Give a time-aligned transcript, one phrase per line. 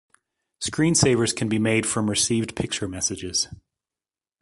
[0.59, 3.47] Screensavers can be made from received picture messages.